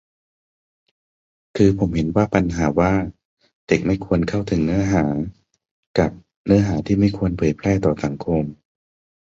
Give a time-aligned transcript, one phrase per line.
[1.57, 2.93] คือผมเห็นว่าปัญหาว่า
[3.67, 5.05] "เด็กไม่ควรเข้าถึงเนื้อหา"
[5.99, 6.11] กับ
[6.45, 8.43] "เนื้อหานี้ไม่ควรเผยแพร่ต่อสังคม"